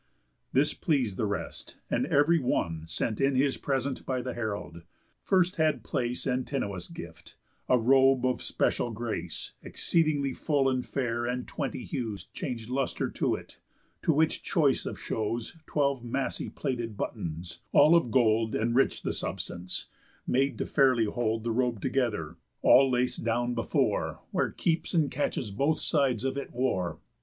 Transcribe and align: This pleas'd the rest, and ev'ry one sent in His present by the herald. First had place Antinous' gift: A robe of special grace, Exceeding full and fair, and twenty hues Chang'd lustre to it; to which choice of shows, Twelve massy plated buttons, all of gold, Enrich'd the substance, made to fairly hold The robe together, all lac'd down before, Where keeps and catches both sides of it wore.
This 0.51 0.73
pleas'd 0.73 1.15
the 1.17 1.27
rest, 1.27 1.77
and 1.87 2.07
ev'ry 2.07 2.39
one 2.39 2.87
sent 2.87 3.21
in 3.21 3.35
His 3.35 3.55
present 3.57 4.03
by 4.03 4.23
the 4.23 4.33
herald. 4.33 4.81
First 5.21 5.57
had 5.57 5.83
place 5.83 6.25
Antinous' 6.25 6.87
gift: 6.87 7.35
A 7.69 7.77
robe 7.77 8.25
of 8.25 8.41
special 8.41 8.89
grace, 8.89 9.53
Exceeding 9.61 10.33
full 10.33 10.67
and 10.67 10.83
fair, 10.83 11.27
and 11.27 11.47
twenty 11.47 11.83
hues 11.83 12.23
Chang'd 12.33 12.67
lustre 12.67 13.11
to 13.11 13.35
it; 13.35 13.59
to 14.01 14.11
which 14.11 14.41
choice 14.41 14.87
of 14.87 14.99
shows, 14.99 15.55
Twelve 15.67 16.03
massy 16.03 16.49
plated 16.49 16.97
buttons, 16.97 17.59
all 17.71 17.95
of 17.95 18.09
gold, 18.09 18.55
Enrich'd 18.55 19.03
the 19.03 19.13
substance, 19.13 19.85
made 20.25 20.57
to 20.57 20.65
fairly 20.65 21.05
hold 21.05 21.43
The 21.43 21.51
robe 21.51 21.79
together, 21.79 22.37
all 22.63 22.89
lac'd 22.89 23.23
down 23.23 23.53
before, 23.53 24.21
Where 24.31 24.49
keeps 24.49 24.95
and 24.95 25.11
catches 25.11 25.51
both 25.51 25.79
sides 25.79 26.23
of 26.23 26.37
it 26.37 26.51
wore. 26.51 26.99